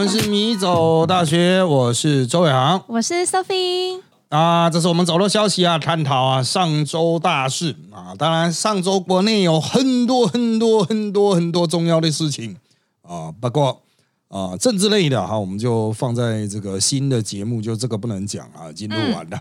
[0.00, 4.00] 们是米走大学，我是周伟航，我是 Sophie。
[4.30, 8.14] 啊，这是我们走漏消息啊，探讨啊上周大事啊。
[8.16, 12.56] 当然，上周国内有很多很多很多很多重要的事情
[13.02, 13.82] 啊，不过
[14.28, 19.38] 啊，政治类的哈，我们就放在这个新的节目，就这个不能讲啊，已经录完了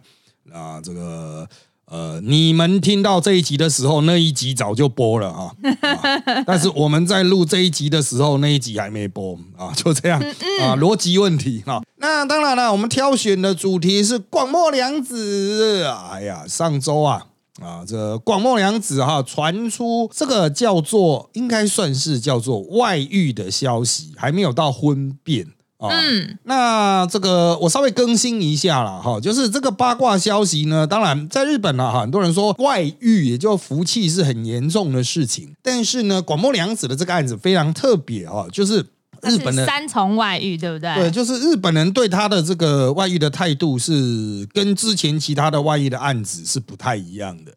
[0.51, 1.47] 啊，这个。
[1.91, 5.51] 呃，你们听到这一集的时候，那一集早就播了啊。
[6.45, 10.21] 但是我们在录这一集的时候，那一集还没播啊， 就这样
[10.61, 11.81] 啊，逻辑问题哈。
[11.97, 15.83] 那当然了，我们挑选的主题是广末凉子。
[16.11, 17.25] 哎呀，上周啊
[17.59, 25.47] 啊，这广末凉子哈传出这个叫做应该算是叫做外遇的消息，还没有到婚变。
[25.87, 38.85] 嗯，那这个我稍微更新一下了哈，就是这个八卦消息呢，当然在日本呢，很多人说外遇也就福气是很严重的事情，但是呢，广末凉子的这个案子非常特别哦，就是
[39.21, 40.93] 日本的三重外遇，对不对？
[40.95, 47.53] 对，就是日本人对他的这个外遇的态度是跟之前其他的外遇的案子是不太一样的。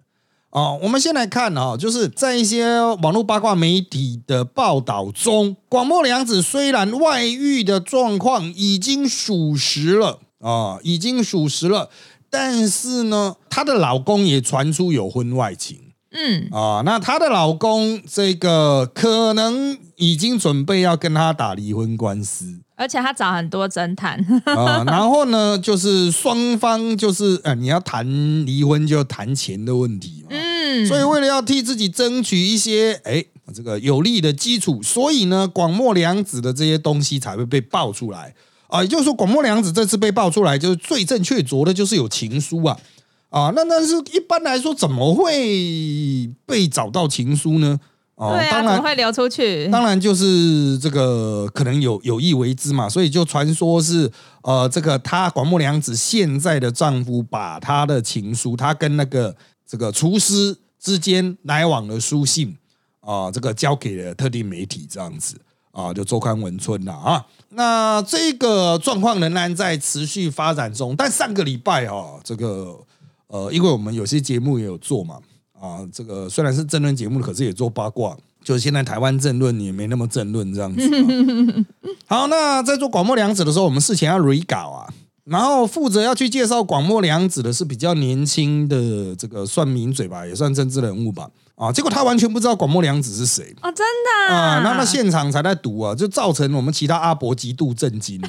[0.52, 11.88] 哦，我们先来看啊，就是在一些网络八卦媒体的报道中，广末凉子虽然外遇的状况已经属实了啊，已经属实了，
[12.28, 15.78] 但是呢，她的老公也传出有婚外情，
[16.10, 22.60] 嗯啊，那她的老公这个可能已经准备要跟她打离婚官司。
[22.76, 24.18] 而且他找很多侦探。
[24.44, 28.06] 啊，然后呢，就是双方就是呃，你要谈
[28.44, 38.34] 离婚就谈钱的问题嘛，嗯，所以为了要替自己争取一些哎这个有利的基础，所以呢，广末凉子的这些东西才会被爆出来。
[38.68, 42.78] 啊，也就是说，广末凉子这次被爆出来，就是罪证确凿的，就是有情书啊。
[43.28, 47.78] 啊，那但是一般来说，怎么会被找到情书呢？
[48.22, 49.66] 哦，当然会流出去。
[49.68, 54.08] 当然就是这个可能有有意为之嘛，所以就传说是
[54.42, 59.34] 呃，这个她广末凉子现在的丈夫把她的情书，她跟那个
[59.66, 62.56] 这个厨师之间来往的书信
[63.00, 65.34] 啊，这个交给了特定媒体这样子
[65.72, 67.26] 啊，就周刊文春了啊。
[67.48, 72.78] 那这个状况仍然在持续发展中，但上个礼拜啊，这个
[73.26, 75.18] 呃，因为我们有些节目也有做嘛。
[75.62, 78.16] 啊，这个虽然是政论节目，可是也做八卦。
[78.44, 80.82] 就是现在台湾政论也没那么政论这样子。
[82.06, 84.90] 好，那在做广末凉子的时候，我们事前要 re 稿啊，
[85.22, 91.30] 然后负责要去介绍广末凉子的是比较年轻的这个算名嘴吧，也算政治人物吧。
[91.54, 93.86] 啊，结果他完全不知道广末凉子是谁啊，真
[94.26, 98.20] 的啊，那那现场才在读啊，就造成我们其他阿伯极度震惊，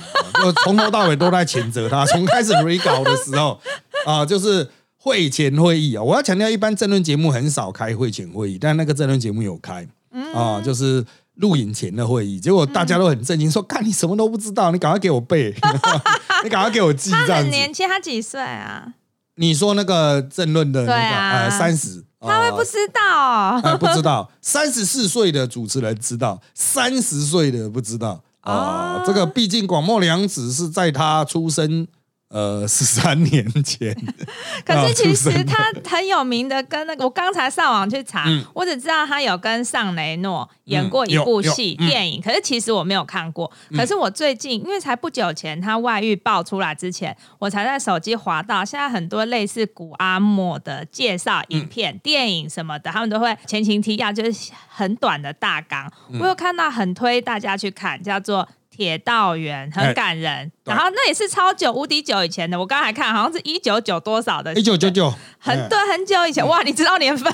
[0.44, 3.59] 就从头到尾都在谴责他，从开始 re 稿的时候
[4.05, 4.69] 啊，就是。
[5.03, 9.86] 会前会议啊，我要强调，一般政论节目很少开会前会议，但那个政论节目有开
[10.34, 11.06] 啊，就是
[11.36, 12.40] 录影前的会议。
[12.40, 15.53] 结果大家都很震惊，说：“看你什么都不知道，你赶快给我背，
[16.46, 18.94] 你赶快给我记。”他很年轻，他几岁啊？
[19.36, 23.62] 你说那个政论的那个呃三十，他会不知道？
[23.78, 29.03] 不知道，三十四岁的主持人知道，三十岁的不知道啊。
[29.06, 31.90] 这个毕竟广末凉子是在他出生。
[32.33, 33.95] 呃，十三年前。
[34.66, 43.51] 可是其实他很有名的，跟那个我刚才上网去查，我只知道他有跟尚雷诺演过一部戏电影，可是其实我没有看过。
[43.75, 55.88] 可是我最近因为才不久前他外遇爆出来之前，我才在手机滑到现在很多类似古阿莫的介绍影片、电影什么的，他们都会前情提要，就是很短的大纲。
[56.19, 58.50] 我有看到很推大家去看，叫做。
[58.75, 66.45] 铁道员很感人，然后那也是超久无敌久以前的，我刚才看好像是一九九多少的，一九九九，很对很久以前。
[66.47, 67.31] 哇，你知道年份？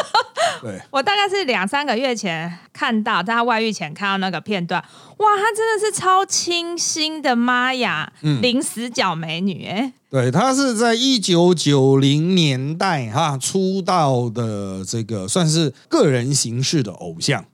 [0.62, 4.82] 对，我大概是两三个月前看到，在他外遇前看到那个片段，
[5.18, 8.10] 哇，她真的是超清新的妈呀，
[8.40, 17.44] 零死角美女哎，对，她是在一九九零年代哈出道的，这个算是个人形式的偶像。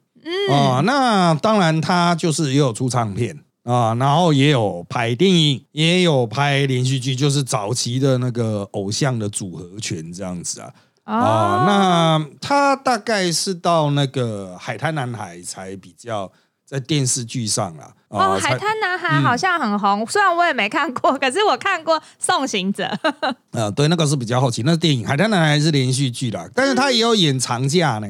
[0.51, 10.71] 啊，那当然，他就是也有出唱片啊，然后也有拍电影，也有拍连续剧，就是早期的那个偶像的组合拳这样子啊。
[11.05, 16.33] 啊，那他大概是到那个《海滩男孩》才比较
[16.67, 17.91] 在电视剧上啊。
[18.09, 22.85] 哦，《海滩男孩》好像很红，虽然我也没看过，可是我看过《送行者》。
[23.53, 28.09] 啊，对，那个是比较好奇，那是电影，《海滩男孩》是连续剧啦，但是他也有演长假呢。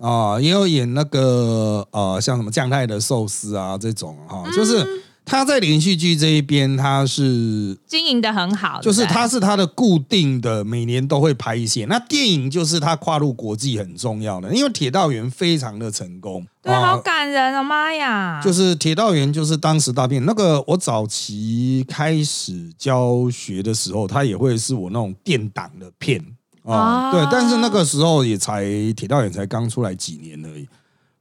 [0.00, 4.84] 啊，也有演那个呃，像什么酱太的寿司啊这种哈，就是
[5.24, 11.84] 他在连续剧这一边，他是经营的很好，就是他是他的固定的，每年都会拍一些。
[11.84, 17.62] 那电影就是他跨入国际很重要的，因为《铁道员》非常的成功，对，好感人啊！
[17.62, 20.24] 妈呀，就是《铁道员》就是当时大片。
[20.24, 26.20] 那个我早期开始教学的时候，他也会是我那种电档的片
[26.64, 27.26] 啊，对。
[27.30, 28.64] 但是那个时候也才
[28.94, 30.68] 《铁道员》才刚出来几年而已。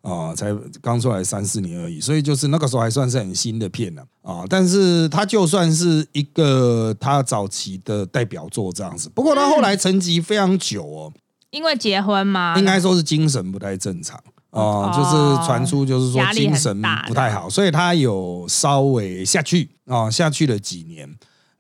[0.02, 0.52] 啊，才
[0.82, 4.44] 刚出来三四年而已，所以就是那个时候还算是很新的片呢啊。
[4.50, 11.14] 但是他就算是一个他早期的代表作这样子，不过他后来沉寂非常久哦，
[11.52, 21.08] 因为结婚嘛，应该说是精神不太正常啊，就是传出就是说精神不太好，所以他有稍微下去啊，下去了几年。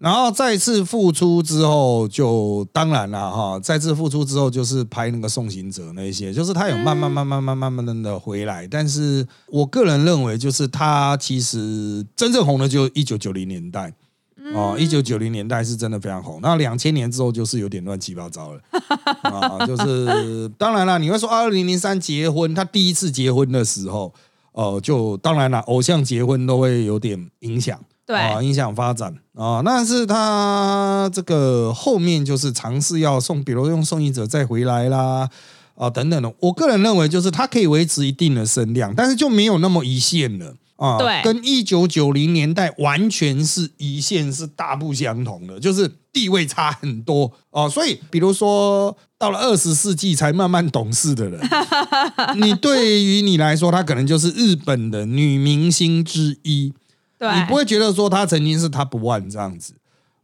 [0.01, 3.59] 然后再次复出之后，就当然了哈。
[3.59, 8.68] 再次复出之后，就是拍那个《送行者》那些，就是他有慢慢、慢慢、慢慢、慢慢的回来。
[8.68, 13.94] 但是我个人认为，就是他其实真正红的就一九九零年代
[14.56, 16.39] 哦，一九九零年代是真的非常红。
[16.42, 18.59] 那两千年之后就是有点乱七八糟了
[19.21, 19.68] 啊。
[19.68, 24.12] 就是当然了，你会说二零零三结婚，他第一次结婚的时候，
[24.54, 27.80] 哦，就当然了，偶像结婚都会有点影响。
[28.07, 29.62] 啊，影响发展啊！
[29.63, 35.30] 但是他这个后面就是尝试要送，比如用送医者再回来啦，
[35.75, 36.33] 啊等等的。
[36.42, 40.98] 我个人认为，就是它可以维持一定的声量，但是就没有那么一线了啊。
[40.98, 47.69] 对，跟一九九零年代完全是一线，是大不相同的，就是地位差很多哦。
[47.69, 51.39] 所以，比如说到了二十世纪才慢慢懂事的人，
[52.36, 56.74] 你对于你来说，她可能就是日本的女明星之一。
[57.21, 59.73] 你不会觉得说他曾经是 top one 这样子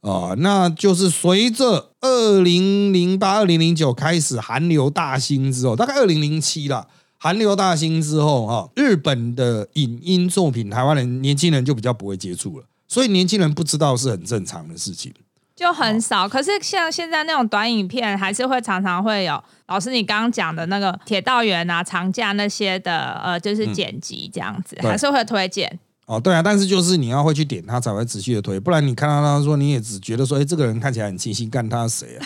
[0.01, 0.33] 啊？
[0.37, 15.13] 那就是随着二零零八、二零零九开始韩流大兴之后，大概二零零七了，韩流大兴之后哈，日本的影音作品，台湾人年轻人就比较不会接触了，所以年轻人不知道是很正常的事情，
[15.55, 16.29] 就很少。
[16.29, 25.79] 可是像现在那种短影片，还是会常常会有老师你刚刚讲的那个铁道员啊、长假那些的，呃，就是剪辑这样子，还是会推荐。
[26.07, 32.25] 哦，对啊，但是就是你要会去点他才会持续的推，不然你看到他说你也只觉得说，哎，这个人看起来很清新，干他谁啊？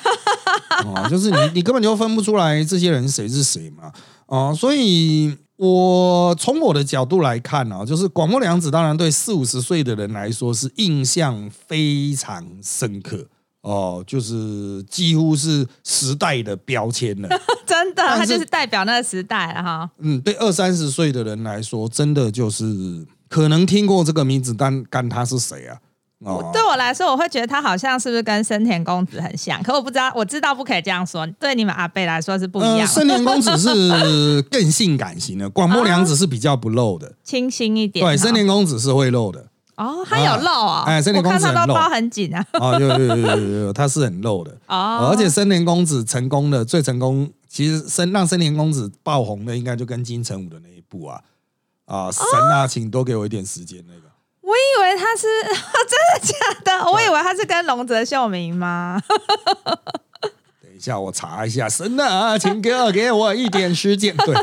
[0.86, 3.92] 哦，就是你你根本就分不出来这些人谁是谁嘛。
[4.28, 13.26] 哦，所以我从我的角度来看呢，就是广末凉子，当然对四五十岁的人来说是印象非常深刻
[13.62, 17.28] 哦，就是几乎是时代的标签了。
[17.66, 19.90] 真的，他就是代表那个时代了哈。
[19.98, 23.04] 嗯，对二三十岁的人来说，真的就是。
[23.32, 25.78] 可能听过这个名字，但但他是谁啊？
[26.26, 29.64] 哦，对我来说，我会觉得他好像是不是跟生田公子很像？
[29.64, 31.26] 可我不知道，我知道不可以这样说。
[31.40, 32.86] 对你们阿贝来说是不一样。
[32.86, 38.06] 生田公子是更性感型的，广末凉子是比较不露的， 清新一点。
[38.06, 39.48] 对，生田公子是会露的。
[39.78, 40.84] 哦，他有露啊！
[40.86, 42.46] 哎，生田公子他都包很紧啊。
[42.54, 44.52] 哦，有有有有有有，他是很露的。
[44.68, 51.20] 哦，而且森田公子成功的最成功，其实生让生田公子爆红的，应该就跟金城武的那一部啊。
[51.92, 53.84] 啊，神啊，请多给我一点时间。
[53.86, 54.02] 那个，
[54.40, 56.34] 我以为他是 真的假
[56.64, 59.02] 的，我以为他是跟龙泽秀明吗？
[60.62, 61.68] 等一下，我查一下。
[61.68, 64.16] 神啊，请给我给我一点时间。
[64.16, 64.34] 对。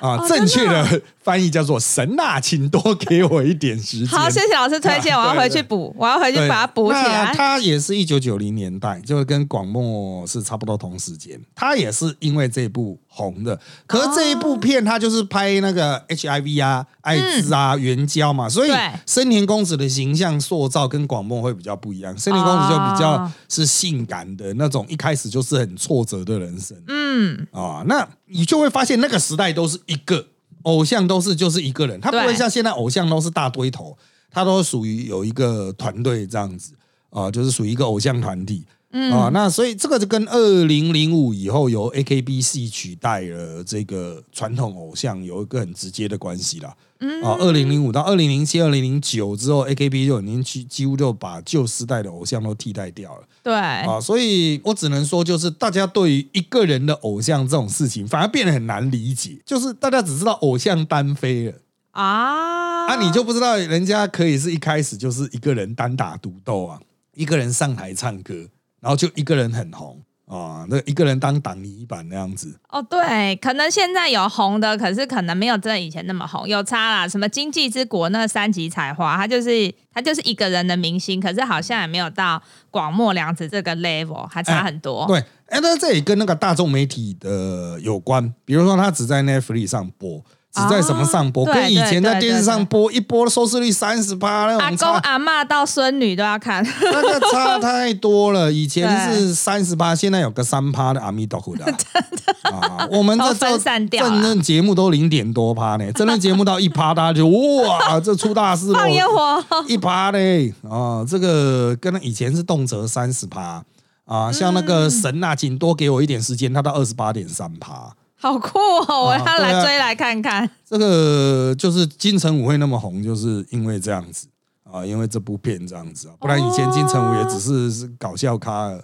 [0.00, 7.34] 啊，正确的翻译叫做“神呐，请多给我一点时间。”好，谢谢老师推荐， 我要回去补，我要回去把它补起来。
[7.34, 11.36] 他也是一九九零年代，就跟广末是差不多同时间。
[11.52, 13.58] 他也是因为这部红的，
[13.88, 18.70] 可是这一部片他就是拍那个 HIV 啊、艾滋啊、援交嘛，所以
[19.04, 22.16] 森田公子的形象塑造跟广末会比较不一样。
[22.16, 26.80] 森田公子就比较是性感的那种，一开始就是很挫折的人生。
[26.86, 30.24] 嗯啊，那你就会发现那个时代都是一个
[30.66, 33.96] 偶像，都是就是一个人，他不会像现在偶像都是大堆头，
[34.30, 36.74] 他都属于有一个团队这样子
[37.10, 38.64] 啊，就是属于一个偶像团体。
[39.12, 46.74] 啊，那所以这个就跟二零零五以后由 A K B C 取代了这个传统偶像有一个很直接的关系啦。
[47.00, 53.22] 嗯啊，二零零五到二零零七、二零零九之后，A K B 就已经几几乎就把旧时代的偶像都替代掉了。
[53.42, 59.38] 对啊，所以我只能说，就是大家对于一个人的偶像这种事情，反而变得很难理解。
[59.44, 61.52] 就是大家只知道偶像单飞了
[61.90, 66.80] 啊，啊，你就不知道人家可以是一开始就是一个人单打独斗啊，
[67.14, 68.34] 一个人上台唱歌。
[68.80, 72.58] 然后就一个人很红啊，那一个人当挡泥板那样子。
[72.68, 77.08] 哦，对，可能现在有红的，可是可能没有真的以前那么红，有差啦。
[77.08, 85.06] 什么经济之国那三级彩花，他就是他就是一个人的明星，可是好像也没有到广末凉子这个 level，还差很多。
[85.06, 90.24] 对，哎，那这也跟那个大众媒体的有关，比如说他只在 Netflix 上播。
[90.56, 98.50] 只在什么上播，跟以前在电视上播一播收视率三十八，阿公阿妈到孙女都要看，那个差太多了。
[98.50, 101.64] 以前是三十八，现在有个三趴的阿弥陀佛的，
[102.50, 102.88] 啊！
[102.90, 111.04] 我们这分散掉，真人节目都零点多趴呢， 真人节目到一趴，大家就哇，这出大事了，放烟火一趴嘞啊！
[111.06, 113.62] 这个跟以前是动辄三十趴。
[114.06, 117.92] 啊，像那个神啊，请多给我一点时间，他到二十八点三趴，
[118.26, 119.04] 好酷哦！
[119.06, 120.50] 我要来追来看看。
[120.68, 124.26] 这个就是金城武会那么红，就是因为这样子
[124.68, 128.80] 啊，因为这部片这样子啊，不然以前金城武也只是是搞笑咖啊，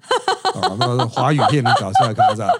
[0.79, 2.51] 那华语片的搞笑咖这样。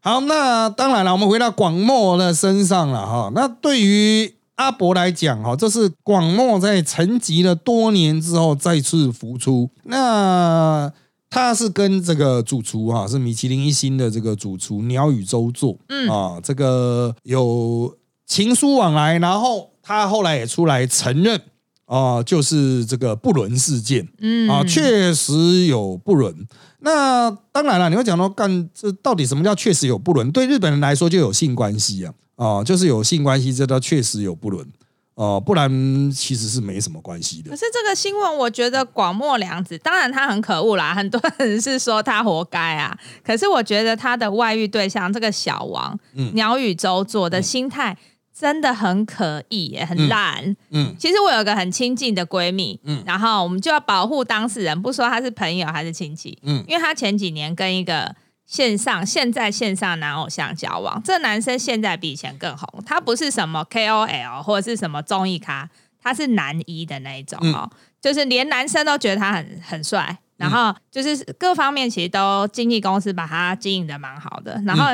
[0.00, 3.30] 好，那当然了，我们回到广末的身上了哈。
[3.34, 10.90] 那对于阿伯来讲哈，这是广末在沉寂了多年之后再次浮出，那。
[11.32, 17.96] 他是跟这个主厨哈，是米其林一星的这个主厨鸟语周作，嗯啊，这个有
[18.26, 21.40] 情书往来，然后他后来也出来承认
[21.86, 26.46] 啊，就是这个不伦事件，嗯啊，确实有不伦。
[26.80, 30.30] 那当然了，你会讲到干这到底什么叫确实有不伦？
[30.32, 34.68] 对日本人来说就有性关系啊，啊，就是有性关系，这叫确实有不伦。
[35.14, 35.70] 哦，不然
[36.10, 37.50] 其实是没什么关系的。
[37.50, 42.98] 可是这个新闻，我觉得广末凉子，当然他很可恶啦，很多人是说他活该啊。
[43.22, 45.98] 可是我觉得他的外遇对象这个小王，
[46.32, 47.96] 鸟语周作的心态
[48.34, 50.56] 真的很可疑，很烂。
[50.70, 58.14] 嗯，其实我有个很亲近的闺蜜，嗯，然后我们就要保护当事人，不说他是朋友还是亲戚，嗯，因为他前几年跟一个。
[58.46, 62.82] 线上现在线上男偶像交往，这男生现在比以前更红。
[62.84, 65.68] 他不是什么 KOL 或者是什么综艺咖，
[66.02, 67.70] 他是男一的那一种哦，
[68.00, 70.18] 就是连男生都觉得他很很帅。
[70.38, 74.60] 然后就是各方面其实都经纪公司把他经营的蛮好的。
[74.66, 74.86] 然后，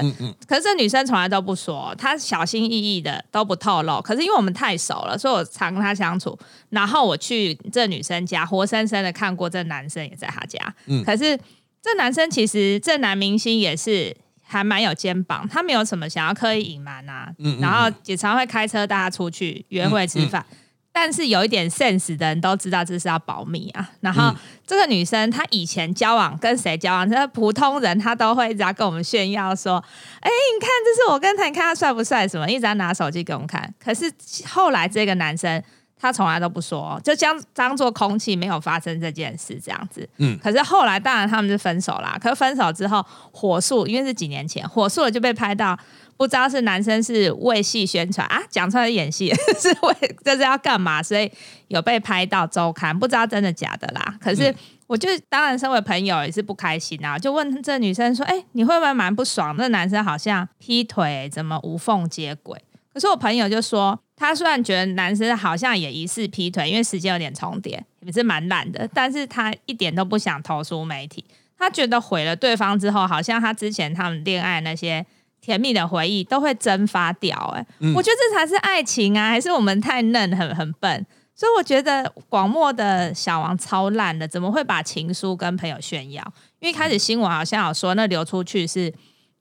[0.46, 4.02] 可是这女生从来都不说，她小心翼翼的都不透露。
[4.02, 6.38] 可是因为我们太熟了，所以我常跟她相处。
[6.68, 10.58] 然后我去这女生家，活生生的看过这男生也在她家。
[10.84, 11.38] 嗯，可是。
[11.82, 20.44] 这男生其实，这男明星也是还蛮有肩膀，他没有什么想要刻意隐瞒啊，然后也常会开车带他出去约会吃饭。
[20.90, 23.88] 但是有一点 sense 的人都知道这是要保密啊。
[24.00, 24.34] 然后
[24.66, 29.76] 这个女生她以前交往跟谁交往，这普通人她都会一直要跟我们炫耀说
[30.20, 32.26] ：“哎，你看这是我跟他，你看他帅不帅？
[32.26, 34.12] 什么一直要拿手机给我们看。”可是
[34.46, 35.62] 后来这个男生。
[36.00, 40.08] 他从来都不说，就将当做空气，没有发生这件事这样子。
[40.18, 42.16] 嗯，可是后来当然他们是分手啦。
[42.20, 45.76] 可是分手之后，火速因为是几年前，火速了就被拍到，
[46.16, 51.30] 不知道是男生是为戏宣传啊，讲出来演戏 是为这是要干嘛，所以
[51.66, 54.16] 有被拍到周刊，不知道真的假的啦。
[54.20, 54.54] 可是
[54.86, 59.54] 我就当然身为朋友也是不开心啊，就问这女生说：“哎，你会不会蛮不爽？
[59.58, 62.62] 那男生好像劈腿，怎么无缝接轨？”
[62.94, 63.98] 可是我朋友就说。
[64.20, 71.24] 他虽然觉得男生好像也疑似劈腿，因为时间有点重叠，也是蛮懒的，但是他一点都不想投诉媒体。
[71.56, 75.06] 他觉得毁了对方之后，好像他之前他们恋爱那些
[75.40, 77.36] 甜蜜的回忆都会蒸发掉。
[77.56, 81.06] 哎，我觉得这才是爱情啊，还是我们太嫩，很很笨？
[81.36, 86.20] 所以我觉得广末的小王超烂的，怎么会把情书跟朋友炫耀？
[86.58, 88.92] 因为开始新闻好像有说，那流出去是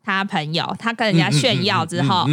[0.03, 2.27] 他朋友，他跟人家炫耀之后。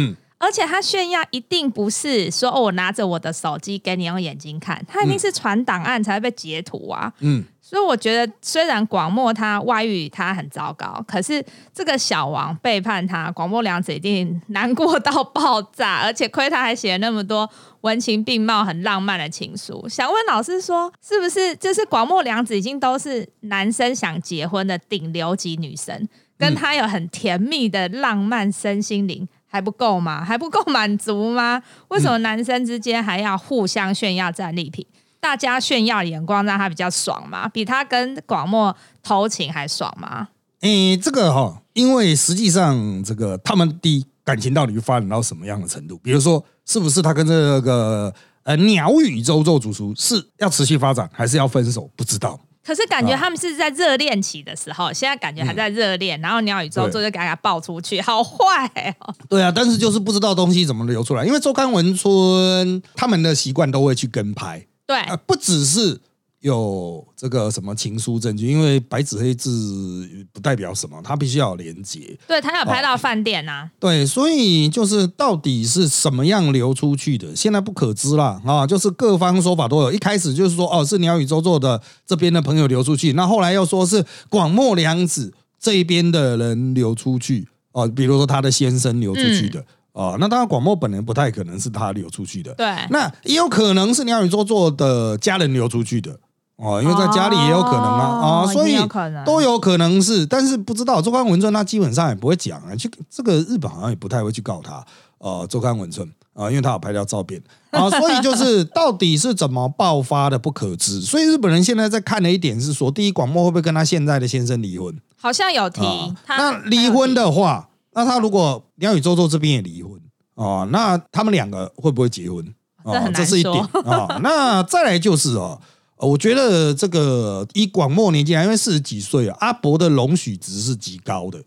[0.45, 7.11] 而且他炫耀一定不是说哦，我拿着我的手机给你用眼睛看，他一定是传档案才会被截图啊。
[7.21, 16.01] 嗯，所以我觉得虽然广末他外遇他很糟糕，可是这个小王背叛他，广末凉子一定难过到爆炸。
[16.03, 17.49] 而且亏他还写了那么多
[17.81, 19.89] 文情并茂、很浪漫的情书。
[19.89, 29.27] 想问老师说，是不是就是广末凉子已经都是男生想结婚的顶流级女神，跟他有很甜蜜的浪漫身心灵？
[29.55, 30.21] 还不够吗？
[30.27, 31.61] 还不够满足吗？
[31.87, 34.85] 为什么男生之间还要互相炫耀战利品？
[35.21, 37.47] 大家炫耀眼光让他比较爽吗？
[37.47, 40.27] 比他跟广末偷情还爽吗？
[40.59, 45.97] 诶，这个哈，因为实际上这个他们的感情到底发展到什么样的程度？
[45.99, 51.89] 比如说，是不是他跟这个呃鸟语周周主厨是要持续发展，还是要分手？
[51.95, 52.39] 不知道。
[52.65, 59.13] 可是感觉他们是在热恋期的时候，现在感觉还在热恋，然后鸟语周周就给他爆出去，好坏哦。
[59.29, 66.01] 对啊，但是就是不知道东西怎么流出来，因为周刊文春他们的习惯都会去跟拍，对，不只是。
[66.45, 68.47] 有这个什么情书证据？
[68.47, 72.15] 因为白纸黑字不代表什么，它必须要有连接。
[72.27, 73.67] 对他有拍到饭店呐。
[73.79, 78.67] 对，所以就是到底是什么样流出去的，现在不可知啦啊！
[78.67, 79.91] 就是各方说法都有。
[79.91, 96.19] 一开始就是说哦，是鸟语周作的这边的朋友流出去，那后来又说是广末凉子这边的人流出去哦，比如说他的先生流出去的啊，那当然广末本人不太可能是他流出去的，对，那也有可能是鸟语周作的家人流出去的
[96.57, 98.77] 哦，因为在家里也有可能啊啊，所以
[99.25, 104.85] 都有可能是，但是不知道周刊文春他基本上也不会讲啊，去这个日本好像也不太会去告他，
[105.17, 114.97] 呃，周刊文春啊，因为他有拍掉照片啊，所以就是 到底是怎么爆发的不可知，所以日本人现在在看的一点是说，第一广末会不会跟他现在的先生离婚？
[115.17, 115.81] 好像有提，
[116.27, 117.69] 那离婚的话。
[117.97, 119.93] 那他如果鸟语周周这边也离婚
[120.33, 122.45] 哦，那他们两个会不会结婚？
[122.83, 124.19] 哦，这是一点啊。
[124.21, 125.57] 那再来就是哦，
[126.05, 131.41] 我觉得这个以广末年纪来，因为四十几岁啊，阿伯的容许值是极高的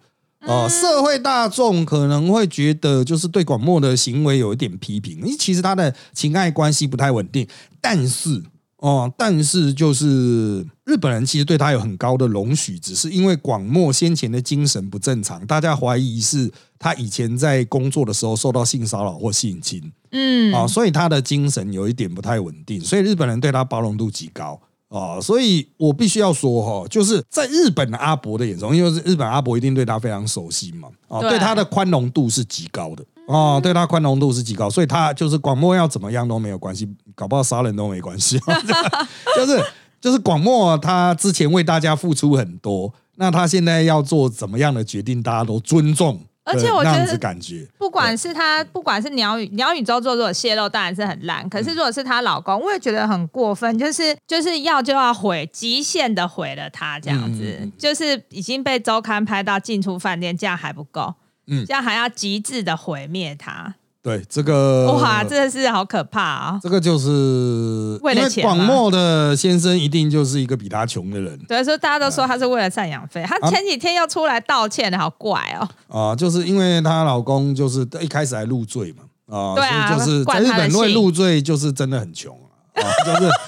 [0.46, 0.68] 哦。
[0.68, 7.46] 社会大众可能会觉得就是对广末的行为有一点批评，因为其实他的情爱关系不太稳定，
[7.80, 8.42] 但是。
[8.80, 24.60] 哦，但是就是日本人其实对他有很高的容许，只是因为广末先前的精神不正常，大家怀疑是他以前在工作的时候受到性骚扰或性侵，嗯，啊，所以他的精神有一点不太稳定，所以日本人对他包容度极高。
[24.88, 31.38] 啊，所以我必须要说哈，就是在日本的阿伯的眼中，因为是日本阿伯一定对他非常熟悉嘛，啊，对。
[31.38, 33.04] 他的宽容度是极高的。
[33.26, 38.40] 哦，对他宽容度是极高，所以他就是广末要怎么样都没有关系，搞不好杀人都没关系，
[39.36, 39.62] 就是
[40.00, 46.18] 就是广末他之前为大家付出很多，那他现在要做怎么样的决定，大家都尊重，
[46.48, 61.14] 而且我觉得感觉，不管是他，不管是鸟语鸟语周做如果泄露当然是很烂，可是如果是她老公，我也觉得很过分，就是就是要就要毁，极限的毁了她这样子，就是已经被周刊拍到进出饭店，这样还不够。
[61.46, 63.74] 嗯，这样还要极致的毁灭他。
[64.08, 66.58] 对，这个哇，真的是好可怕啊！
[66.62, 68.42] 这个就是为了钱。
[68.42, 71.38] 广末的先生一定就是一个比他穷的人。
[71.46, 73.22] 对，所以大家都说他是为了赡养费。
[73.26, 75.68] 他前几天又出来道歉的好怪哦。
[75.88, 79.02] 啊，就是因为她老公就是一开始还入赘嘛。
[79.26, 82.34] 啊，对啊，就是在日本因为入赘就是真的很穷
[82.72, 83.30] 啊，就是。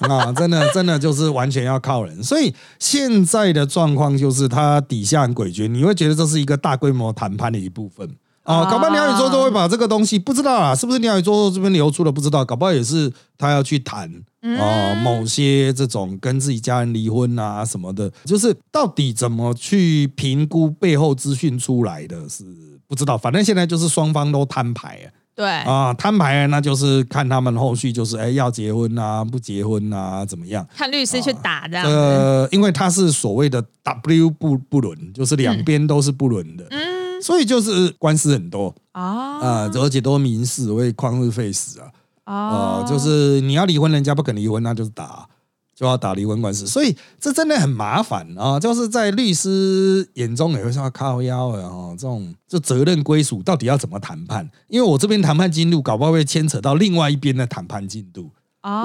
[0.00, 8.08] 啊，真的，真的就是完全要靠人，所以现在的状况就是他底下很诡谲，你会觉得这是一个大规模谈判的一部分
[8.44, 8.64] 啊。
[8.70, 14.10] 搞不好鸟语周周会把这个东西不知道啊，是不是鸟语周周这边流出的不知道，搞不好也是他要去谈
[14.58, 22.44] 啊，某些这种跟自己家人离婚啊什么的，就是到底怎么去评估背后资讯出来的是
[22.86, 25.08] 不知道，反正现在就是双方都摊牌啊。
[25.32, 30.66] 对啊，摊牌那就是看他们后续就是哎要结婚啊不结婚啊怎么样？
[30.76, 31.86] 看律师去打这样。
[31.86, 41.86] 呃，因为他是所谓的 W 不不伦，就是两边都是不伦的，嗯，所以就是官司很多啊啊，而且都民事为旷日费时啊
[42.24, 45.26] 啊，就是你要离婚，人家不肯离婚，那就是打。
[45.72, 48.60] 就要打离婚官司，所以这真的很麻烦啊！
[48.60, 54.46] 就是在律师眼中也会说靠腰的哈，这种这责任归属到底要怎么谈判？
[54.68, 58.30] 因为我这边谈判进度搞不好会牵扯到另外一边的谈判进度。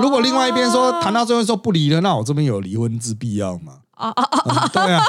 [0.01, 3.79] 如果另外一边说谈到最后说不离了，那我这边有离婚之必要吗？
[3.91, 4.67] 啊啊啊！
[4.71, 5.03] 对啊，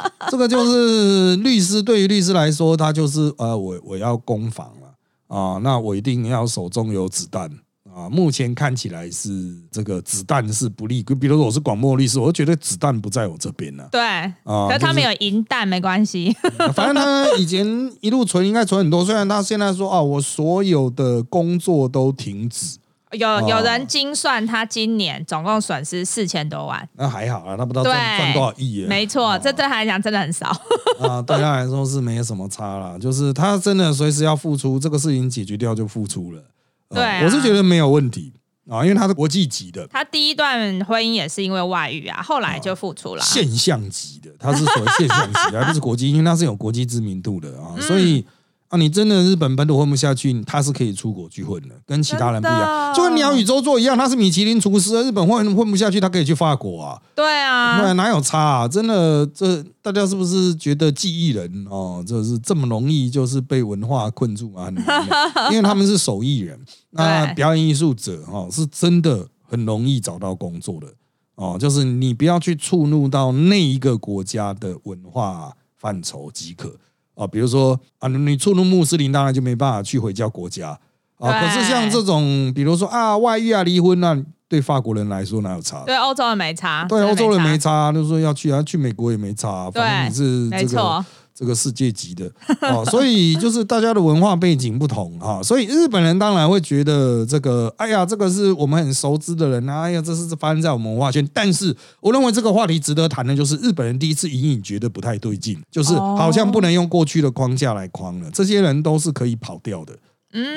[0.30, 7.50] 这个就是律师对于律师来说，他就是呃，我我要攻防了啊，那我一定要手中有子弹。
[7.96, 11.02] 啊，目前看起来是这个子弹是不利。
[11.02, 13.88] 比如说我是广末律师，我觉得子弹不在我这边了。
[13.90, 13.98] 对，
[14.44, 16.30] 啊，可他们有银弹没关系。
[16.76, 17.66] 反正他以前
[18.02, 19.02] 一路存，应该存很多。
[19.02, 22.76] 虽然他现在说啊，我所有的工作都停止。
[23.12, 26.86] 有有人精算，他今年总共损失四千多万。
[26.94, 28.86] 那还好啊，他不知道赚赚多少亿耶。
[28.86, 30.48] 没错，这对他来讲真的很少。
[31.00, 32.98] 啊，对他来说是没有什么差啦。
[32.98, 36.42] 就是他真的随时要付出，这个事情解决掉就付出了。
[36.90, 38.32] 对，我是觉得没有问题
[38.68, 39.86] 啊，因为他是国际级的。
[39.86, 43.22] 他第一段婚姻也是因为外遇啊，后来就付出了。
[43.22, 48.26] 现象级的，他是属于现象级， 而不是国际，因为他是有国际知名度的啊，所以。
[48.68, 57.00] 啊，你真的日本本土混不下去，他是可以出国去混的，跟其他人不一样，就跟鸟语周作一样，他是米其林厨师，日本混混不下去，他可以去法国啊。
[57.14, 58.68] 对啊，对，哪有差啊？
[58.68, 64.68] 真的，这大家是不是觉得记忆人哦，就是这么容易就是被文化困住啊？
[65.50, 66.58] 因为他们是手艺人，
[66.90, 70.88] 那表演艺术者哦，是真的很容易找到工作的
[71.36, 76.74] 哦，就是你不要去触怒到那一个国家的文化范畴即可。
[77.16, 80.78] 啊，比如说啊，你触怒穆斯林，当然就没办法去回教国家
[81.18, 81.40] 啊。
[81.40, 84.16] 可是像这种，比如说啊，外遇啊、离婚啊，
[84.48, 85.82] 对法国人来说哪有差？
[85.86, 86.84] 对欧洲人没差。
[86.88, 89.70] 对欧洲人没差，就是说要去啊，去美国也没差。
[89.70, 91.04] 反正你是这个
[91.36, 92.30] 这个世界级的。
[92.62, 101.28] 哦，所以就是大家的文化背景不同啊，所以日本人当然会觉得这个，哎呀，这个是我们很熟知的人啊，哎呀，这是发生在我们文化圈。
[101.34, 109.94] 但是我认为这个话题值得谈的，就是日本人第一次隐隐觉得不太对劲，就是好像不能用过去的框架来框了，这些人都是可以跑掉的。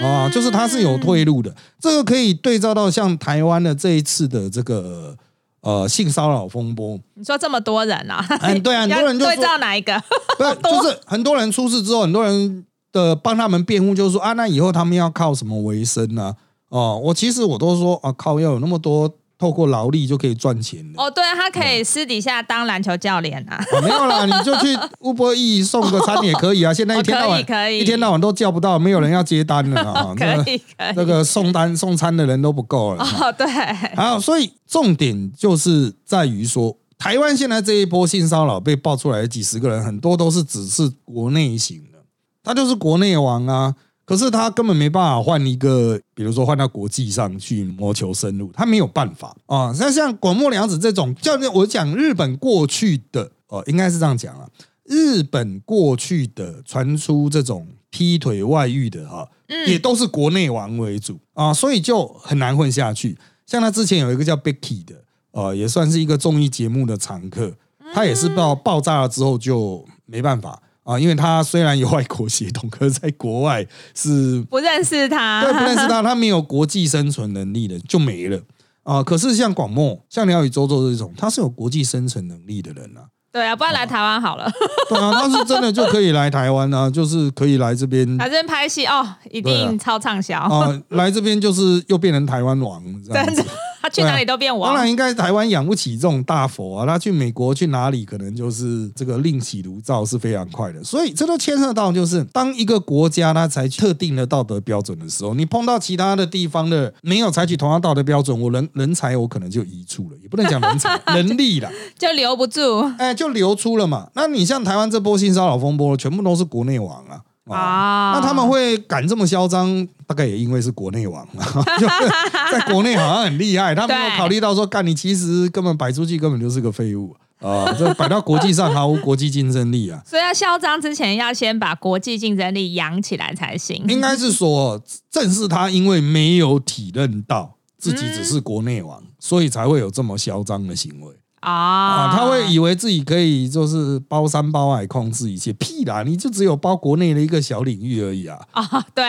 [0.01, 5.15] 啊，就是他是有退路的，这个可以对照到像台湾的这一次的这个
[5.61, 6.99] 呃性骚扰风波。
[7.15, 8.25] 你说这么多人啊？
[8.41, 10.01] 嗯，对啊， 很多人就对照哪一个？
[10.37, 16.35] 不是， 就是很多人出事之后，很多人的帮他们辩护，就是说啊，那以后他们要靠什么为生呢？
[16.69, 19.11] 哦，我其实我都说啊，靠，要有那么多。
[19.39, 23.57] 透过劳力就可以赚钱哦，对啊，他可以私底下当篮球教练啊。
[23.81, 26.73] 没有啦， 你就去乌波义送个餐也可以啊。
[26.73, 30.13] 现在一天到晚可以，一天到晚都叫不到，没有人要接单了啊。
[30.19, 30.61] 可以，可以，
[30.93, 33.03] 那个送单送餐的人都不够了。
[33.03, 33.47] 哦，对。
[33.95, 41.99] 好，所以重点就是在于说，台湾现在这一波性骚扰被爆出来的几十个人，很多都是只是国内型的，
[42.43, 43.73] 他就是国内王啊。
[44.09, 49.71] 可是他根本没办法换一个，比如说换到国际上去谋求生路，他没有办法啊。
[49.71, 54.49] 像像广末凉子这种，叫我讲日本过去的哦，应该是这样讲啊。
[54.85, 59.29] 日本过去的传出这种劈腿外遇的哈，
[59.67, 63.15] 也都是国内王为主啊，所以就很难混下去。
[63.45, 64.95] 像他之前有一个叫 Becky 的，
[65.33, 67.53] 呃，也算是一个综艺节目的常客，
[67.93, 70.59] 他也是爆爆炸了之后就没办法。
[70.89, 78.39] 啊，因为他虽然有外国血统，可是在国外是不认识他，对，不认识他，他没有国际生存能力的，就没了
[78.81, 79.03] 啊。
[79.03, 83.05] 可是像广末、像廖宇周周这种，他是有国际生存能力的人啊。
[83.31, 84.51] 对啊，不然来台湾好了。
[84.89, 90.81] 对啊，他是真的就可以来台湾啊，就是可以来这边来这边拍戏哦，一定超畅销啊。
[90.89, 93.45] 来这边就是又变成台湾王这样子。
[93.89, 96.85] 他去哪里都变王，当然应该台湾养不起这种大佛啊。
[96.85, 100.83] 他去美国去哪里，可能就是这个另起炉灶是非常快的。
[100.83, 114.09] 所以这都牵涉到，就是当一个国家它采取特定的道德标准的时候，你碰到其他的地方的没有采取同样道德标准，我人人才我可能就移出了，也不能讲人才能力了，就留不住，哎，就流出了嘛。
[114.13, 117.21] 那你像台湾这波性骚扰风波，全部都是国内网啊。
[117.49, 121.27] 啊，那他们会敢这么嚣张，大概也因为是国内网，
[122.51, 123.73] 在国内好像很厉害。
[123.73, 127.73] 他没有考虑到说，干你其实根本摆出去根本就是个废物啊！
[127.77, 130.01] 这摆到国际上毫无国际竞争力啊！
[130.05, 133.83] 所以要嚣张之前，要先把国际竞争力养起来才行。
[133.87, 141.13] 应该是说，正是他因为没有体认到自己只是国内网，所以才会有这么嚣张的行为。
[141.41, 146.03] 啊，他会以为自己可以就是包山包海控制一切，屁啦！
[146.03, 148.37] 你就只有包国内的一个小领域而已啊！
[148.51, 149.05] 啊，对，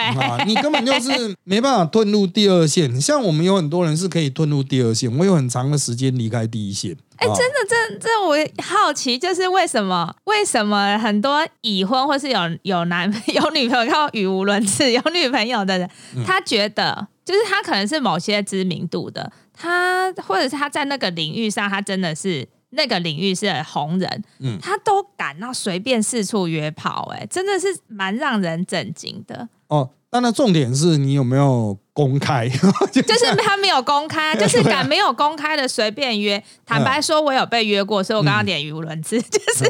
[0.46, 3.00] 你根本就是没办法遁入第二线。
[3.00, 6.96] 像我们有很多人是可以遁入第二线，我有很长的时间离开第一线。
[7.16, 10.14] 哎，真的，这这我好奇，就是为什么？
[10.24, 15.90] 为什么很多已婚或是有有男有女朋友语无伦次有女朋友的人，
[16.24, 19.30] 他觉得就是他可能是某些知名度的。
[19.60, 29.48] 他或者是他在那个领域上，他真的是那个领域是红人，嗯，他都敢那随便四处约炮，哎，真的是蛮让人震惊的。
[29.68, 32.48] 哦，那那重点是你有没有公开？
[32.90, 36.42] 就是他没有公开， 就是敢没有公开的随便约。
[36.64, 39.64] 坦白说，我有被约过，所以我刚刚点语无伦次， 就是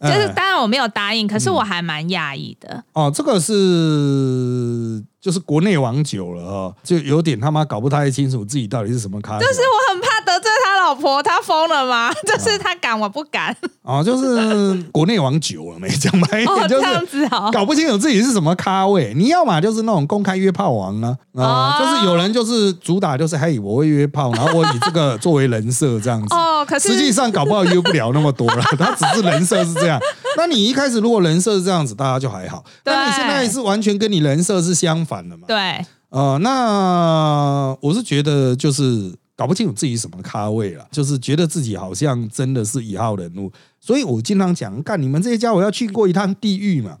[0.00, 2.84] 就是，当然我没有答应，可是我还蛮讶异的。
[2.92, 5.02] 哦，这个是。
[5.18, 9.40] 就是国内网久了哈，就有点他妈搞不太清楚自己到底是什么咖。
[9.40, 12.12] 就是我很怕得罪他老婆，他疯了吗？
[12.24, 13.54] 就是他敢，我不敢。
[13.82, 19.12] 哦，就是国内网久了没讲白一点，就是搞不清楚自己是什么咖位。
[19.16, 26.32] 你要嘛就是那种公开约炮王啊，啊，就是有人就是主打就是嘿，我会约炮，然后我以这个作为人设这样子。
[26.32, 30.00] 哦，可是实际上搞不好约不了那么多了， 他只是人设是这样。
[30.36, 32.62] 那你一开始如果人设是这样子，大家就还好。
[32.84, 35.44] 那你现在是完全跟你人设是相反的嘛。
[35.48, 46.98] 对，呃，那我是觉得就是搞不清楚自己什么咖位了，就是觉得自己好像真的是一号人物，所以我经常讲，干你们这些家伙要去过一趟地狱嘛，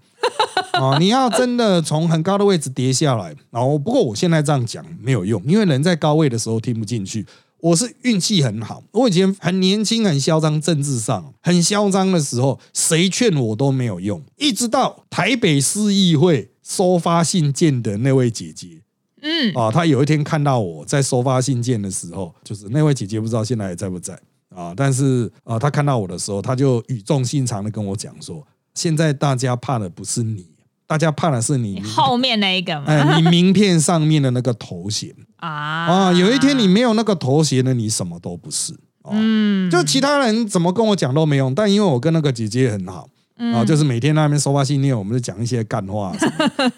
[0.72, 7.26] 啊， 你要真的从很高的位置跌下来，然后不过我现在这样讲没有用，因为人在高位的时候听不进去，
[7.60, 16.50] 我是运气很好，我以前很年轻很嚣张，政治上很嚣张的时候，谁劝我都没有用，一直到台北市议会。
[16.68, 18.82] 收发信件的那位姐姐，
[19.22, 24.18] 嗯，啊，他有一天看到我在收发信件的时候，就是那位姐姐不知道现在还在不在
[24.54, 24.72] 啊？
[24.76, 30.46] 但是啊，他看到我的时候，他就语重心长的跟我讲说：“现在大家怕的不是你，
[30.86, 36.12] 大家怕的是你后面那一个，哎，你名片上面的那个头衔 啊啊！
[36.12, 38.74] 有一天你没有那个头衔呢，你什么都不是。
[39.08, 43.08] 嗯，就其他人怎么跟我讲都没用，但因为我跟那个姐姐很好。”
[43.52, 46.10] 啊，就是每天那边收发信念，我们就讲一些干话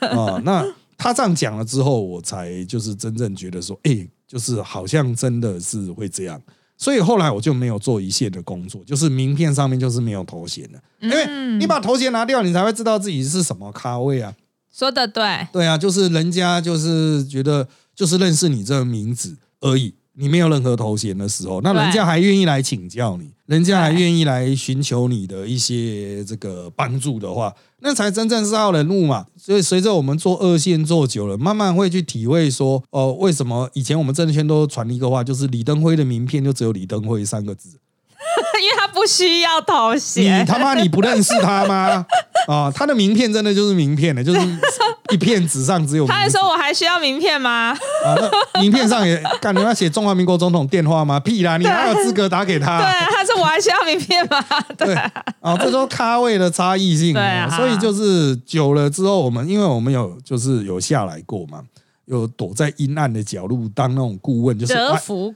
[0.01, 0.43] 啊。
[0.43, 0.65] 那
[0.99, 6.39] 他这样讲了之后，我才就是真正觉得说，哎，就是好像真的是会这样。
[6.77, 14.35] 所以后来我就没有做一线的工作，就是名片上面就是没有头衔的，因为你把头衔拿掉，你才会知道自己是什么咖位啊。
[14.71, 19.95] 说的对，对啊，就是人家就是觉得就是认识你这个名字而已。
[20.21, 29.27] 你没有任何头衔的时候，那人家还愿意来请教你，人家还愿意来寻求你的一些这个帮助的话，那才真正是好人物嘛。
[29.37, 37.79] 所以随着我们做二线做久了，慢慢会去体会说，哦，为什么以前我们证券都传一个话，就是李登辉的名片就只有李登辉三个字。
[38.61, 42.05] 因为他不需要头衔，你他妈你不认识他吗？
[42.49, 44.39] 啊， 他的名片真的就是名片了，就是
[45.11, 46.07] 一片纸上只有。
[46.07, 47.71] 他还说我还需要名片吗？
[47.71, 48.17] 啊，
[48.55, 51.19] 那名片上也干你要写中华民国总统电话吗？
[51.21, 52.79] 屁啦，你哪有资格打给他？
[52.79, 54.45] 对，他说我还需要名片吗？
[54.77, 57.15] 对，啊，这都咖位的差异性。
[57.15, 61.63] 对，所以就是久了之后，我们因为我们有就是有下来过嘛，
[62.07, 64.75] 有躲在阴暗的角落当那种顾问，就是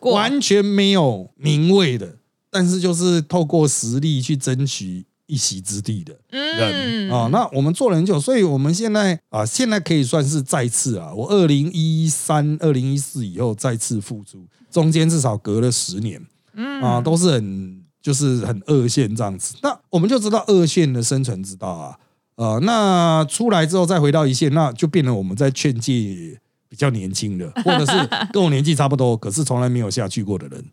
[0.00, 2.08] 完全没有名位的。
[2.54, 16.20] 但是就是透过实力去争取一席之地的人啊，那我们做了很久，所以我们现在啊，现在可以算是再次啊，我二零一三、二零一四以后再次复出，中间至少隔了十年，
[16.54, 19.54] 嗯啊，都是很就是很二线这样子。
[19.62, 21.98] 那我们就知道二线的生存之道啊，
[22.34, 27.92] 呃，那出来之后再回到一线，那就变成我们在劝诫比较年轻的，或者是
[28.32, 30.64] 跟我年纪差不多，可是从来没有下去过的人。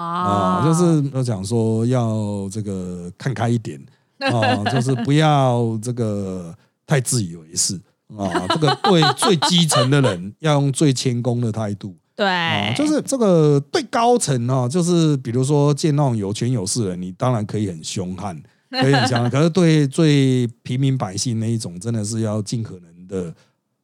[0.00, 3.80] 啊，就是都讲说要这个看开一点
[4.18, 6.54] 啊， 就是不要这个
[6.86, 7.80] 太自以为是
[8.16, 8.46] 啊。
[8.48, 23.34] 这个对最基层的人要用最谦恭的态度，对，就是这个对高层啊，就是比如说见那种有权有势的人，你当然可以很凶悍， 可以很强，可是对最平民百姓那一种，真的是要尽可能的。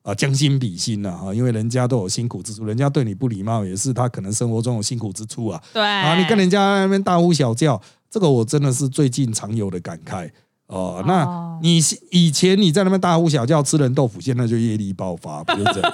[0.03, 5.63] 啊，将心比心呐，哈，因为人家都有辛苦之处，人家对你不礼貌，也是他可能生活中有辛苦之处啊。
[5.73, 10.29] 对啊，你跟人家那边大呼小叫，这个我真的是最近常有的感慨
[10.67, 11.05] 哦。
[11.07, 15.93] 那你以前你在那边大呼小叫吃人豆腐，现在就业力爆发，不是这样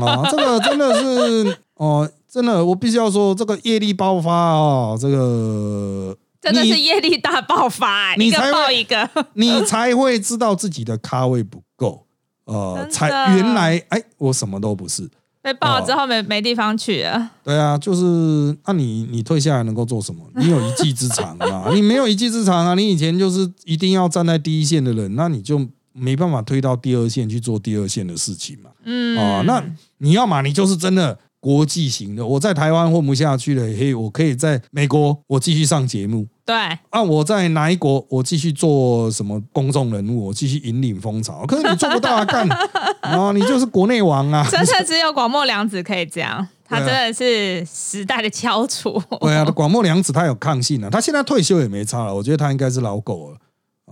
[0.00, 0.26] 啊？
[0.28, 12.03] 这个真的是哦，真的，我必须要说，这个业力爆发啊，这个真的是业力大爆发，你才爆一个，你才会知道自己的咖位不够。
[12.44, 15.08] 呃，才原来哎，我什么都不是，
[15.42, 17.30] 被爆了之后没没地方去啊。
[17.42, 20.22] 对啊，就是那你你退下来能够做什么？
[20.36, 28.70] 你有一技之长啊，你没有一技之长啊，你以前就是一定要站在第一线的人，那你就没办法推到第二线去做第二线的事情嘛。
[28.84, 29.62] 嗯啊，那
[29.98, 31.18] 你要嘛，你就是真的。
[31.44, 36.26] 国际型的，我在台湾混不下去了，嘿，我可以在美国，我继续上节目。
[36.42, 36.56] 对
[36.88, 41.44] 啊，我在哪一国，我继续做什么公众人物，我继续引领风潮。
[41.44, 42.48] 可是你做不到啊，干
[43.04, 44.48] 啊，你就是国内王啊！
[44.50, 48.98] 真的只有广末凉子可以这样，他真的是时代的翘楚。
[49.20, 53.36] 对啊，广末凉子他有抗性啊，他现在退休也没差了，我觉得他应该是老狗了。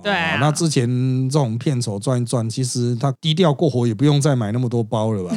[0.03, 0.89] 对，那之前
[1.29, 5.37] 这种片酬赚一赚，其实他低调过活，也不用再买那么多包了吧。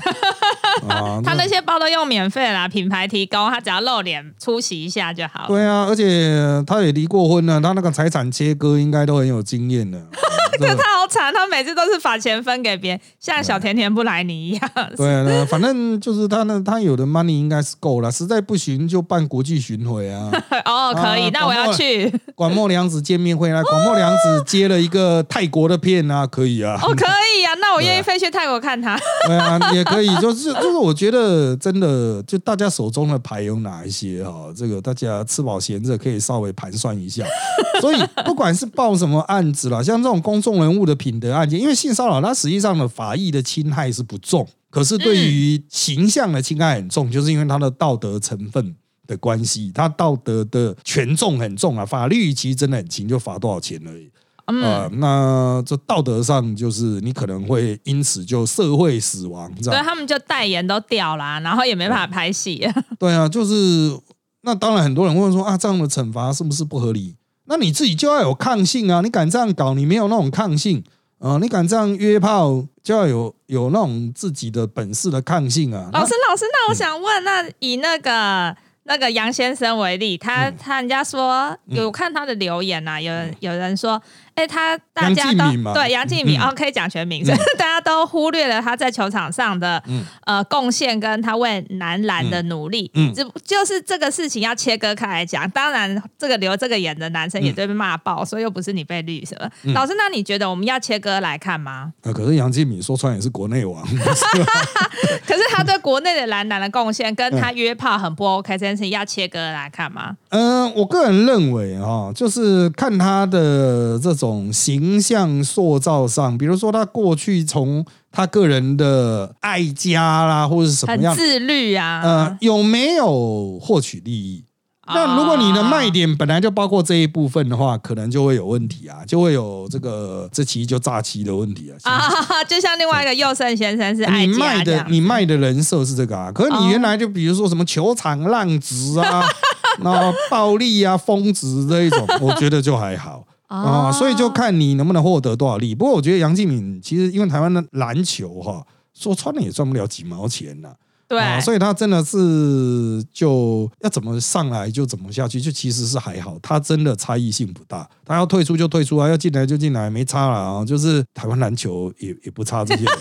[1.24, 5.46] 他那些包都用免费啦，品牌提供，他只要露脸出席一下就好。
[5.48, 10.02] 对啊，而且他也离过婚了，他那个财产切割应该都很有经验的。
[10.58, 14.72] 这他好惨，他每次都是把钱分给别人，像小甜甜布莱尼一样。
[14.96, 20.32] 对啊，反正就是他那他有的 money 应该是够了，实在不行就办国际巡回啊。
[20.64, 22.10] 哦，可以，那我要去。
[22.36, 26.80] 广末凉子见面会啊，广末凉子接了一个泰国的片啊，可以啊。
[26.82, 27.06] 哦，可
[27.38, 27.45] 以
[27.76, 28.98] 我愿意飞去泰国看他。
[29.28, 34.52] 对啊，也可以，就 是就是，我觉得真的，就大家手中的牌有哪一些哈？
[34.56, 37.26] 这个大家吃饱闲着可以稍微盘算一下。
[37.82, 48.74] 所以不管是报什么案子啦，像这种公众人物的品德案件，因为性骚扰它实际上的法益的侵害是不重，可是对于形象的侵害很重，就是因为它的道德成分
[49.06, 51.86] 的关系，它道德的权重很重啊。
[51.86, 54.10] 法律其实真的很轻，就罚多少钱而已。
[54.46, 62.68] 啊，那这道德上就是你可能会因此就社会死亡，所以他们就代言都掉啦，然后也没办法拍戏。
[63.00, 63.98] 对啊，就是
[64.42, 67.16] 那当然很多人问说啊，这样的惩罚是不是不合理？
[67.48, 69.02] 那你自己就要有抗性啊！
[69.02, 70.84] 你敢这样搞，你没有那种抗性
[71.20, 71.38] 啊！
[71.40, 75.90] 你敢这样约炮，就要有有那种自己的本事的抗性啊！
[75.94, 78.56] 老师，老师，那我想问，那以那个
[78.86, 84.02] 那个杨先生为例，他他人家说有看他的留言呐，有人有人说，
[84.36, 87.26] 哎，他大家都对杨敬敏哦，可以讲全名，
[87.58, 89.82] 大家都忽略了他在球场上的
[90.26, 92.92] 呃贡献，跟他为男篮的努力。
[92.96, 95.50] 嗯，就就是这个事情要切割开来讲。
[95.52, 99.50] 当然，这个留这个眼的男生也被骂爆，所以又不是你被绿什么。
[99.74, 101.94] 老师，那你觉得我们要切割来看吗？
[102.04, 103.82] 啊，可是杨敬敏说穿也是国内王，
[105.26, 110.18] 可是他对国内的男篮的贡献，跟他约炮很不 OK 这件事情，要切割来看吗？
[110.30, 124.44] 嗯，我个人认为啊，就是看他的这种形象塑造上，比如说他过去从他个人的爱家啦，或者是什么样自律啊，呃，有没有获取利益？
[124.88, 131.92] 那如果你的卖点本来就包括这一部分的话，可能就会有问题啊，就会有这个这期就诈欺的问题啊。
[131.92, 136.32] 啊，就像另外一个佑胜先生是你卖的，你卖的人设是这个啊。
[136.32, 139.24] 可是你原来就比如说什么球场浪子啊，
[139.82, 143.92] 那暴力啊、疯子这一种，我觉得就还好啊。
[143.92, 145.74] 所以就看你能不能获得多少利。
[145.76, 150.70] 不过我觉得杨敬敏其实因为台湾的篮球哈，说穿了也赚不了几毛钱呐。
[151.08, 157.88] 对，所以他真的是就要怎么上来就怎么下去，就其实是还好，他真的差异性不大。
[158.04, 160.66] 他要退出就退出啊，要进来就进来，没差了啊。
[160.66, 162.96] 就是台湾篮球也也不差这些人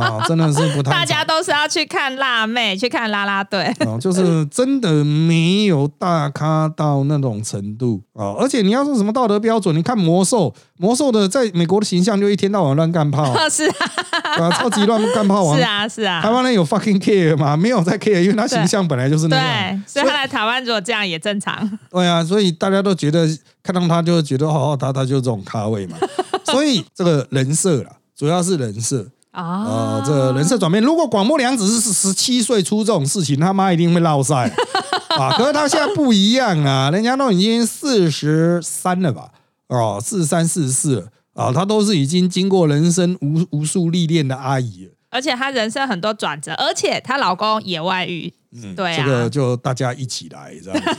[0.00, 0.90] 啊，真的是不太。
[0.90, 8.34] 大家都是要去看辣妹，去看啦啦队啊，就是真的没有大咖到那种程度啊。
[8.38, 13.70] 而且你要说什么道德标准，你看魔兽，魔兽的在美国的形象就一天到晚乱干炮， 是。
[14.22, 17.56] 啊，超级乱干炮王是啊是啊，台湾人有 fucking care 吗？
[17.56, 21.68] 没有在 care，因为他形象本来就是那样，对所以他来台湾如果这样也正常。
[21.90, 23.26] 对啊，所以大家都觉得
[23.62, 25.96] 看到他就觉得好好，他他就这种咖位嘛。
[26.44, 30.82] 所以这个人设啦，主要是人设啊，这人设转变。
[30.82, 34.52] 如果广末凉子是十七岁出这种事情，他妈一定会落赛
[35.08, 35.30] 啊。
[35.38, 39.30] 可是他现在不一样啊，人家都已经四十三了吧？
[39.68, 41.06] 哦，四十三、四十四了。
[41.32, 50.90] 啊，她都是已经经过人生无无数历练的阿姨了，而且她人生很多转折，而且她老公也外遇，嗯，对啊，这个就大家一起来这样子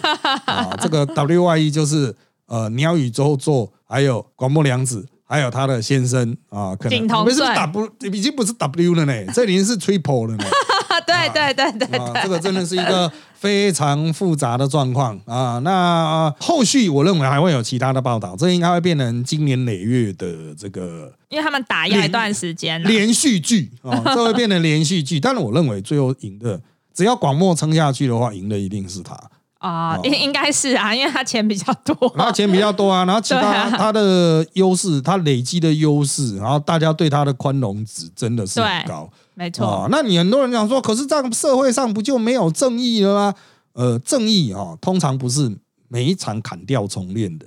[0.45, 2.15] 啊，这个 W Y E 就是
[2.47, 10.43] 呃鸟语周作，还有广末凉子，还有他的先生啊，可能不是 W，已经不是 W 了呢， 这已经是 Triple 了呢。
[11.07, 15.57] 对对对对对，这个真的是一个非常复杂的状况啊。
[15.59, 25.17] 那后续我认为还会有其他的报道，这应该会变成今年累月的这个，因为他们打压一段时间连续剧啊， 这会变成连续剧。
[25.17, 26.59] 但是我认为最后赢的，
[26.93, 29.17] 只要广末撑下去的话，赢的一定是他
[29.61, 39.07] 啊，应应该是啊，因为他钱比较多，他钱比较多啊， 然后其他他的优势，他累积的优势，然后大家对他的宽容值真的是很高。
[39.35, 43.35] 没错，那你很多人讲说，可是这样社会上不就没有正义了吗？
[43.73, 45.55] 呃，正义啊，通常不是
[45.87, 47.45] 每一场砍掉重练的，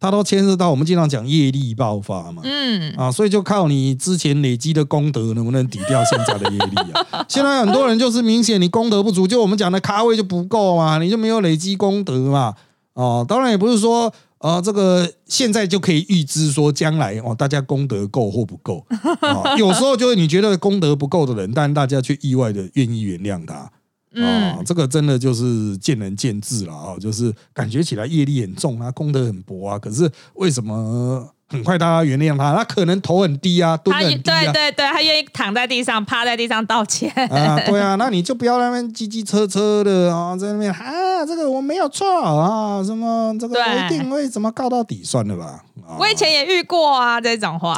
[0.00, 2.42] 它都牵涉到我们经常讲业力爆发嘛。
[2.44, 6.76] 嗯啊，所以就靠你之前累积的功德能不能抵掉现在的业力
[7.12, 7.24] 啊？
[7.28, 12.54] 现在很多人就是明显你功德不足，就我们讲的咖位就不够嘛，你就没有累积功德嘛。
[12.94, 14.12] 哦，当然也不是说。
[14.42, 18.82] 呃，这个现在就可以预知说将来哦，大家功德够或不够
[19.20, 19.54] 啊？
[19.60, 23.70] 有时候就是你觉得功德不够的人，但大家却意外的愿意原谅他
[24.16, 31.28] 啊，这个真的就是见仁见智了啊，就是感觉起来业力很重啊，功德很薄啊，可是为什么？
[31.52, 34.44] 很快大家原谅他，他可能头很低啊，蹲很低啊。
[34.44, 37.10] 对对对，他愿意躺在地上，趴在地上道歉。
[37.28, 45.64] 啊， 对啊，那你就不要那边叽叽车车的啊，在那边啊，这个我没有错啊，什么这个一定会怎么告到底算了吧？
[45.98, 47.72] 我以前也遇过啊，这种话。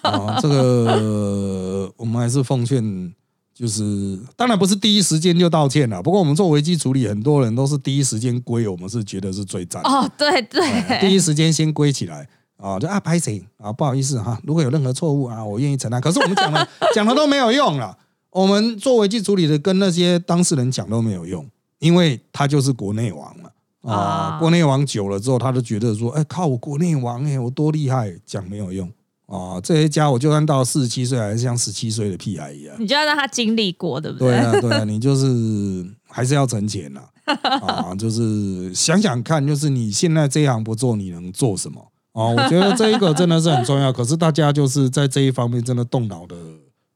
[0.00, 2.82] 啊，这个我们还是奉劝，
[3.60, 9.82] 就是当然不是第一时间就道歉了，不过我们做危机处理，很多人都是第一时间归，我们是觉得是最赞。
[9.82, 12.26] 哦，对对，第一时间先归起来。
[12.56, 13.70] 啊，就啊，拍谁啊？
[13.70, 16.00] 不好意思哈，如果有任何错误啊，我愿意承担。
[16.00, 17.94] 可是我们讲了，讲了都没有用了。
[18.30, 21.46] 我们做危机处理的，跟那些当事人讲都没有用，
[21.80, 23.52] 因为他就是国内王了。
[23.82, 28.90] 啊，国内王久了之后，他就觉得说，哎，靠我国内王哎，我多厉害，讲没有用
[29.30, 29.60] 啊。
[29.62, 32.76] 这些家伙就算到四十七岁，还是像十七岁的屁孩一样。
[32.78, 34.28] 你就要让他经历过，对不对？
[34.28, 37.00] 对啊，对啊， 你就是还是要存钱呐。
[37.62, 41.80] 啊，就是想想看，就是你现在这一行不做，你能做什么？
[42.12, 46.34] 哦，我觉得这一个真的是很重要， 可是大家就是在这一方面真的动脑的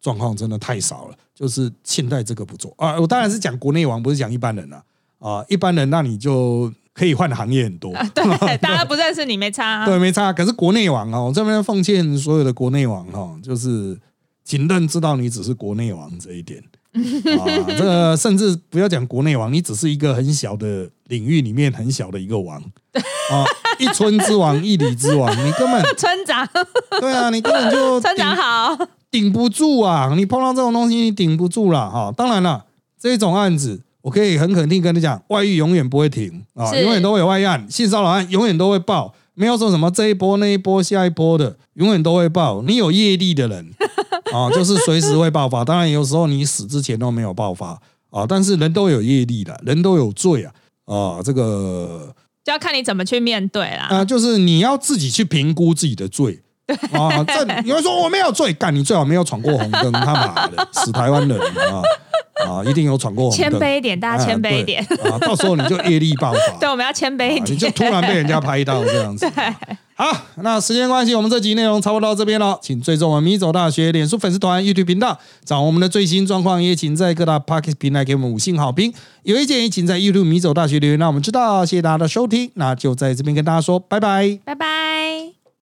[0.00, 1.14] 状况真的太少了。
[1.32, 4.82] 就是现在这个不做啊，我当然是讲国内网，不是讲一般人了
[5.20, 5.44] 啊。
[5.48, 10.32] 一般人那你就可以换的行业很多， 对，大家不认识你没差，对，没差。
[10.32, 13.98] 可是国内网哦，我这边奉劝所有的国内网哦，就是
[14.44, 16.62] 请认知到你只是国内网这一点
[16.94, 23.44] 啊，这个甚至不要讲国内王，你只是一个很小的领域里面很小的一个王啊，
[23.80, 26.48] 一村之王，一里之王，你根本村长，
[27.00, 28.78] 对啊，你根本就村长好，
[29.10, 30.12] 顶不住啊！
[30.16, 32.12] 你碰到这种东西，你顶不住了哈。
[32.16, 32.64] 当然了，
[33.00, 42.60] 这种案子，我可以很肯定跟你讲，外遇永远不会停啊，永远都会有外案，性骚扰案永远都会爆，没有说什么这一波那一波下一波的，永远都会爆。
[42.60, 43.70] 你有业力的人。
[44.32, 45.64] 啊，就是随时会爆发。
[45.64, 47.80] 当然，有时候你死之前都没有爆发
[48.10, 48.26] 啊。
[48.28, 50.52] 但是人都有业力的，人都有罪啊。
[50.86, 52.12] 啊，这个
[52.44, 53.86] 就要看你怎么去面对啦。
[53.88, 56.42] 啊，就是你要自己去评估自己的罪。
[56.92, 61.82] 啊，这有人说我没有罪，干你最好没有闯过红灯，他妈的 死台湾人啊
[62.46, 63.50] 啊，一定有闯过红灯。
[63.50, 66.38] 谦卑一点，大家谦卑一点啊，到时候你就业力爆发。
[66.58, 69.30] 对，我们要谦卑一点，你就突然被人家拍到这样子。
[69.96, 70.10] 好，
[70.42, 76.60] 那时间关系，我们这集内容差不多到这边了，请追踪我们米走大学脸书粉丝团、YouTube 频道，掌握我们的最新状况。
[76.60, 78.92] 也请在各大 Podcast 平台给我们五星好评。
[79.22, 81.64] 有意见也请在 YouTube 米走大学留言，让我们知道。
[81.64, 84.93] 谢谢大家的收听，那就在这边跟大家说拜拜拜，拜。